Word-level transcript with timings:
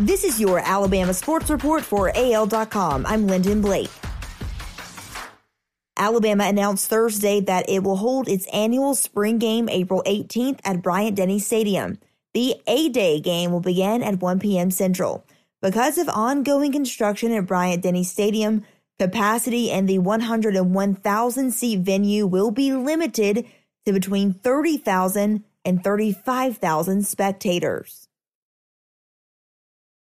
This 0.00 0.22
is 0.22 0.40
your 0.40 0.60
Alabama 0.60 1.12
Sports 1.12 1.50
Report 1.50 1.82
for 1.82 2.12
AL.com. 2.14 3.04
I'm 3.04 3.26
Lyndon 3.26 3.60
Blake. 3.60 3.90
Alabama 5.96 6.44
announced 6.44 6.86
Thursday 6.88 7.40
that 7.40 7.68
it 7.68 7.82
will 7.82 7.96
hold 7.96 8.28
its 8.28 8.46
annual 8.52 8.94
spring 8.94 9.38
game 9.38 9.68
April 9.68 10.04
18th 10.06 10.60
at 10.64 10.82
Bryant 10.82 11.16
Denny 11.16 11.40
Stadium. 11.40 11.98
The 12.32 12.54
A 12.68 12.88
Day 12.90 13.18
game 13.18 13.50
will 13.50 13.58
begin 13.58 14.04
at 14.04 14.22
1 14.22 14.38
p.m. 14.38 14.70
Central. 14.70 15.26
Because 15.60 15.98
of 15.98 16.08
ongoing 16.08 16.70
construction 16.70 17.32
at 17.32 17.48
Bryant 17.48 17.82
Denny 17.82 18.04
Stadium, 18.04 18.62
capacity 19.00 19.68
in 19.68 19.86
the 19.86 19.98
101,000 19.98 21.50
seat 21.50 21.80
venue 21.80 22.24
will 22.24 22.52
be 22.52 22.72
limited 22.72 23.48
to 23.84 23.92
between 23.92 24.32
30,000 24.32 25.42
and 25.64 25.82
35,000 25.82 27.04
spectators. 27.04 28.07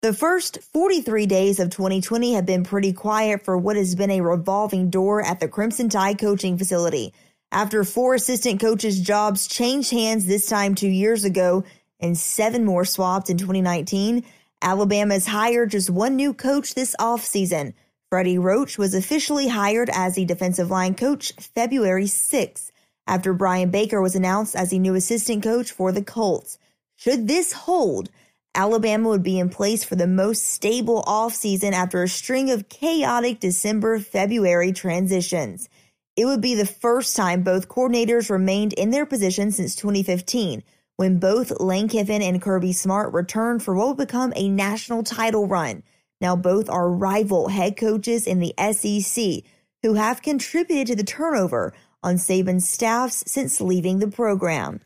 The 0.07 0.12
first 0.12 0.62
43 0.73 1.27
days 1.27 1.59
of 1.59 1.70
2020 1.70 2.34
have 2.34 2.46
been 2.46 2.62
pretty 2.62 2.92
quiet 2.92 3.45
for 3.45 3.59
what 3.59 3.74
has 3.74 3.96
been 3.96 4.12
a 4.12 4.20
revolving 4.20 4.88
door 4.88 5.20
at 5.20 5.41
the 5.41 5.48
Crimson 5.48 5.88
Tide 5.88 6.20
coaching 6.20 6.56
facility. 6.56 7.12
After 7.51 7.82
four 7.82 8.15
assistant 8.15 8.60
coaches' 8.60 9.01
jobs 9.01 9.48
changed 9.48 9.91
hands 9.91 10.24
this 10.24 10.46
time 10.46 10.77
two 10.77 10.87
years 10.87 11.24
ago 11.24 11.65
and 11.98 12.16
seven 12.16 12.65
more 12.65 12.84
swapped 12.84 13.30
in 13.30 13.37
2019, 13.37 14.24
Alabama 14.62 15.15
has 15.15 15.27
hired 15.27 15.73
just 15.73 15.91
one 15.91 16.15
new 16.15 16.32
coach 16.32 16.74
this 16.74 16.95
offseason. 17.01 17.74
Freddie 18.09 18.38
Roach 18.38 18.79
was 18.79 18.95
officially 18.95 19.48
hired 19.48 19.91
as 19.93 20.15
the 20.15 20.24
defensive 20.24 20.70
line 20.70 20.95
coach 20.95 21.32
February 21.32 22.04
6th 22.04 22.70
after 23.09 23.32
Brian 23.32 23.70
Baker 23.70 24.01
was 24.01 24.15
announced 24.15 24.54
as 24.54 24.70
the 24.70 24.79
new 24.79 24.95
assistant 24.95 25.43
coach 25.43 25.73
for 25.73 25.91
the 25.91 26.04
Colts. 26.04 26.60
Should 26.95 27.27
this 27.27 27.52
hold, 27.52 28.09
Alabama 28.56 29.10
would 29.10 29.23
be 29.23 29.38
in 29.38 29.51
place 29.51 29.84
for 29.84 29.96
the 29.96 30.06
most 30.06 30.42
stable 30.42 31.05
offseason 31.06 31.73
after 31.73 32.02
a 32.02 32.09
string 32.09 32.51
of 32.51 32.70
chaotic 32.70 33.38
December 33.38 33.99
February 33.99 34.73
transitions. 34.73 35.68
It 36.16 36.24
would 36.24 36.40
be 36.40 36.54
the 36.54 36.65
first 36.65 37.15
time 37.15 37.43
both 37.43 37.68
coordinators 37.68 38.30
remained 38.30 38.73
in 38.73 38.90
their 38.90 39.04
position 39.04 39.52
since 39.52 39.77
2015, 39.77 40.62
when 40.96 41.18
both 41.18 41.60
Lane 41.60 41.88
Kiffin 41.88 42.23
and 42.23 42.40
Kirby 42.40 42.73
Smart 42.73 43.12
returned 43.12 43.62
for 43.62 43.74
what 43.74 43.88
would 43.88 44.07
become 44.07 44.32
a 44.34 44.49
national 44.49 45.02
title 45.02 45.46
run. 45.46 45.82
Now, 46.23 46.34
both 46.34 46.71
are 46.71 46.90
rival 46.90 47.49
head 47.49 47.77
coaches 47.77 48.27
in 48.27 48.40
the 48.40 48.54
SEC 48.73 49.45
who 49.82 49.95
have 49.95 50.23
contributed 50.23 50.87
to 50.87 50.96
the 50.96 51.04
turnover 51.04 51.74
on 52.02 52.16
Saban's 52.16 52.66
staffs 52.66 53.23
since 53.27 53.60
leaving 53.60 53.99
the 53.99 54.09
program. 54.09 54.80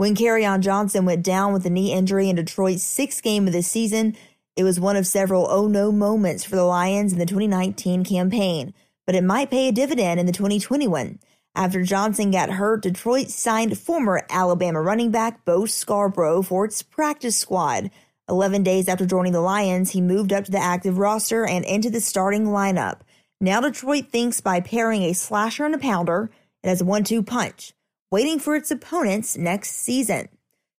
When 0.00 0.14
Kerryon 0.14 0.60
Johnson 0.60 1.04
went 1.04 1.22
down 1.22 1.52
with 1.52 1.66
a 1.66 1.68
knee 1.68 1.92
injury 1.92 2.30
in 2.30 2.36
Detroit's 2.36 2.82
sixth 2.82 3.22
game 3.22 3.46
of 3.46 3.52
the 3.52 3.62
season, 3.62 4.16
it 4.56 4.64
was 4.64 4.80
one 4.80 4.96
of 4.96 5.06
several 5.06 5.46
oh 5.50 5.68
no 5.68 5.92
moments 5.92 6.42
for 6.42 6.56
the 6.56 6.64
Lions 6.64 7.12
in 7.12 7.18
the 7.18 7.26
2019 7.26 8.04
campaign, 8.04 8.72
but 9.04 9.14
it 9.14 9.22
might 9.22 9.50
pay 9.50 9.68
a 9.68 9.72
dividend 9.72 10.18
in 10.18 10.24
the 10.24 10.32
2021. 10.32 11.18
After 11.54 11.82
Johnson 11.82 12.30
got 12.30 12.48
hurt, 12.48 12.80
Detroit 12.80 13.28
signed 13.28 13.76
former 13.76 14.22
Alabama 14.30 14.80
running 14.80 15.10
back 15.10 15.44
Bo 15.44 15.64
Scarbrough 15.64 16.46
for 16.46 16.64
its 16.64 16.80
practice 16.80 17.36
squad. 17.36 17.90
11 18.26 18.62
days 18.62 18.88
after 18.88 19.04
joining 19.04 19.34
the 19.34 19.42
Lions, 19.42 19.90
he 19.90 20.00
moved 20.00 20.32
up 20.32 20.46
to 20.46 20.50
the 20.50 20.56
active 20.56 20.96
roster 20.96 21.44
and 21.44 21.62
into 21.66 21.90
the 21.90 22.00
starting 22.00 22.46
lineup. 22.46 23.00
Now 23.38 23.60
Detroit 23.60 24.06
thinks 24.08 24.40
by 24.40 24.60
pairing 24.60 25.02
a 25.02 25.12
slasher 25.12 25.66
and 25.66 25.74
a 25.74 25.78
pounder, 25.78 26.30
it 26.62 26.68
has 26.70 26.80
a 26.80 26.86
one 26.86 27.04
two 27.04 27.22
punch 27.22 27.74
waiting 28.10 28.40
for 28.40 28.56
its 28.56 28.70
opponents 28.70 29.36
next 29.36 29.70
season. 29.70 30.28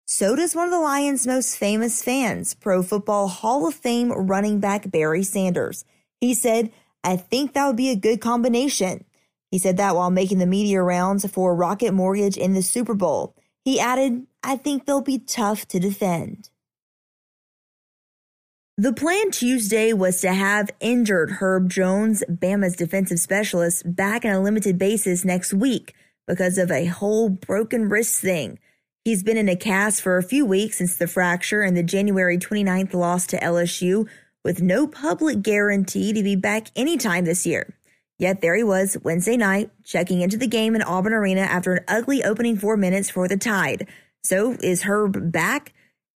So 0.05 0.35
does 0.35 0.55
one 0.55 0.65
of 0.65 0.71
the 0.71 0.79
Lions' 0.79 1.25
most 1.25 1.57
famous 1.57 2.03
fans, 2.03 2.53
Pro 2.53 2.83
Football 2.83 3.29
Hall 3.29 3.65
of 3.65 3.73
Fame 3.73 4.11
running 4.11 4.59
back 4.59 4.91
Barry 4.91 5.23
Sanders. 5.23 5.85
He 6.19 6.33
said, 6.33 6.71
I 7.03 7.15
think 7.15 7.53
that 7.53 7.65
would 7.65 7.77
be 7.77 7.89
a 7.89 7.95
good 7.95 8.19
combination. 8.19 9.05
He 9.49 9.57
said 9.57 9.77
that 9.77 9.95
while 9.95 10.11
making 10.11 10.39
the 10.39 10.45
media 10.45 10.81
rounds 10.81 11.25
for 11.29 11.55
Rocket 11.55 11.93
Mortgage 11.93 12.37
in 12.37 12.53
the 12.53 12.61
Super 12.61 12.93
Bowl. 12.93 13.35
He 13.63 13.79
added, 13.79 14.27
I 14.43 14.57
think 14.57 14.85
they'll 14.85 15.01
be 15.01 15.19
tough 15.19 15.65
to 15.69 15.79
defend. 15.79 16.49
The 18.77 18.93
plan 18.93 19.31
Tuesday 19.31 19.93
was 19.93 20.19
to 20.21 20.33
have 20.33 20.71
injured 20.79 21.31
Herb 21.39 21.69
Jones, 21.69 22.23
Bama's 22.29 22.75
defensive 22.75 23.19
specialist, 23.19 23.95
back 23.95 24.25
on 24.25 24.31
a 24.31 24.41
limited 24.41 24.77
basis 24.77 25.23
next 25.23 25.53
week 25.53 25.93
because 26.27 26.57
of 26.57 26.71
a 26.71 26.85
whole 26.85 27.29
broken 27.29 27.89
wrist 27.89 28.19
thing. 28.19 28.59
He's 29.03 29.23
been 29.23 29.37
in 29.37 29.49
a 29.49 29.55
cast 29.55 30.01
for 30.01 30.17
a 30.17 30.23
few 30.23 30.45
weeks 30.45 30.77
since 30.77 30.95
the 30.97 31.07
fracture 31.07 31.61
and 31.61 31.75
the 31.75 31.83
January 31.83 32.37
29th 32.37 32.93
loss 32.93 33.25
to 33.27 33.39
LSU, 33.39 34.07
with 34.43 34.61
no 34.61 34.87
public 34.87 35.41
guarantee 35.41 36.13
to 36.13 36.23
be 36.23 36.35
back 36.35 36.67
anytime 36.75 37.25
this 37.25 37.45
year. 37.45 37.75
Yet 38.19 38.41
there 38.41 38.55
he 38.55 38.63
was 38.63 38.97
Wednesday 39.03 39.37
night, 39.37 39.71
checking 39.83 40.21
into 40.21 40.37
the 40.37 40.47
game 40.47 40.75
in 40.75 40.83
Auburn 40.83 41.13
Arena 41.13 41.41
after 41.41 41.73
an 41.73 41.83
ugly 41.87 42.23
opening 42.23 42.55
four 42.55 42.77
minutes 42.77 43.09
for 43.09 43.27
the 43.27 43.37
Tide. 43.37 43.87
So 44.23 44.55
is 44.61 44.83
Herb 44.83 45.31
back? 45.31 45.73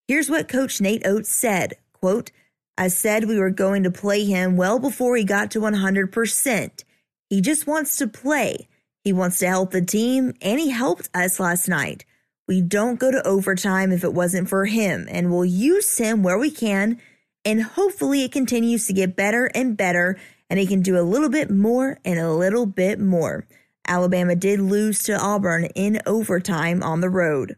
Here's 0.06 0.28
what 0.28 0.48
Coach 0.48 0.82
Nate 0.82 1.06
Oats 1.06 1.32
said, 1.32 1.74
quote, 1.94 2.30
I 2.76 2.88
said 2.88 3.24
we 3.24 3.38
were 3.38 3.48
going 3.48 3.84
to 3.84 3.90
play 3.90 4.24
him 4.24 4.58
well 4.58 4.78
before 4.78 5.16
he 5.16 5.24
got 5.24 5.50
to 5.52 5.60
100%. 5.60 6.84
He 7.30 7.40
just 7.40 7.66
wants 7.66 7.96
to 7.96 8.06
play. 8.06 8.68
He 9.04 9.12
wants 9.12 9.38
to 9.40 9.46
help 9.46 9.70
the 9.70 9.82
team, 9.82 10.32
and 10.40 10.58
he 10.58 10.70
helped 10.70 11.10
us 11.14 11.38
last 11.38 11.68
night. 11.68 12.06
We 12.48 12.62
don't 12.62 12.98
go 12.98 13.10
to 13.10 13.26
overtime 13.26 13.92
if 13.92 14.02
it 14.02 14.14
wasn't 14.14 14.48
for 14.48 14.64
him, 14.64 15.06
and 15.10 15.30
we'll 15.30 15.44
use 15.44 15.98
him 15.98 16.22
where 16.22 16.38
we 16.38 16.50
can, 16.50 17.00
and 17.44 17.62
hopefully 17.62 18.22
it 18.22 18.32
continues 18.32 18.86
to 18.86 18.94
get 18.94 19.14
better 19.14 19.50
and 19.54 19.76
better, 19.76 20.18
and 20.48 20.58
he 20.58 20.66
can 20.66 20.80
do 20.80 20.98
a 20.98 21.04
little 21.04 21.28
bit 21.28 21.50
more 21.50 21.98
and 22.02 22.18
a 22.18 22.32
little 22.32 22.64
bit 22.64 22.98
more. 22.98 23.46
Alabama 23.86 24.34
did 24.34 24.60
lose 24.60 25.02
to 25.02 25.18
Auburn 25.18 25.66
in 25.74 26.00
overtime 26.06 26.82
on 26.82 27.02
the 27.02 27.10
road. 27.10 27.56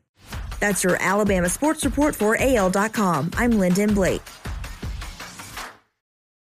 That's 0.59 0.83
your 0.83 0.97
Alabama 1.01 1.49
Sports 1.49 1.85
Report 1.85 2.17
for 2.17 2.37
AL.com. 2.41 3.31
I'm 3.37 3.53
Lyndon 3.53 3.95
Blake. 3.95 4.23